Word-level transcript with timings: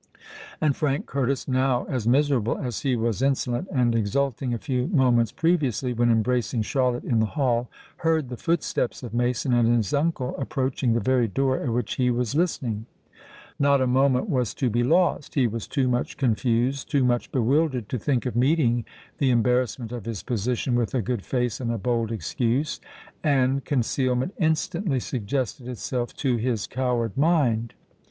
And 0.59 0.75
Frank 0.75 1.05
Curtis—now 1.05 1.83
as 1.85 2.07
miserable 2.07 2.57
as 2.57 2.79
he 2.79 2.95
was 2.95 3.21
insolent 3.21 3.67
and 3.71 3.93
exulting 3.93 4.51
a 4.51 4.57
few 4.57 4.87
moments 4.87 5.31
previously, 5.31 5.93
when 5.93 6.09
embracing 6.09 6.63
Charlotte 6.63 7.03
in 7.03 7.19
the 7.19 7.27
hall—heard 7.37 8.29
the 8.29 8.35
footsteps 8.35 9.03
of 9.03 9.13
Mason 9.13 9.53
and 9.53 9.67
his 9.67 9.93
uncle 9.93 10.35
approaching 10.37 10.93
the 10.93 10.99
very 11.01 11.27
door 11.27 11.59
at 11.61 11.69
which 11.69 11.97
he 11.97 12.09
was 12.09 12.33
listening. 12.33 12.87
Not 13.59 13.79
a 13.79 13.85
moment 13.85 14.27
was 14.27 14.55
to 14.55 14.71
be 14.71 14.81
lost. 14.81 15.35
He 15.35 15.45
was 15.45 15.67
too 15.67 15.87
much 15.87 16.17
confused—too 16.17 17.03
much 17.03 17.31
bewildered 17.31 17.87
to 17.89 17.99
think 17.99 18.25
of 18.25 18.35
meeting 18.35 18.85
the 19.19 19.29
embarrassment 19.29 19.91
of 19.91 20.05
his 20.05 20.23
position 20.23 20.73
with 20.73 20.95
a 20.95 21.03
good 21.03 21.23
face 21.23 21.59
and 21.61 21.71
a 21.71 21.77
bold 21.77 22.11
excuse: 22.11 22.81
and 23.23 23.63
concealment 23.65 24.33
instantly 24.39 24.99
suggested 24.99 25.67
itself 25.67 26.15
to 26.15 26.37
his 26.37 26.65
coward 26.65 27.15
mind. 27.15 27.75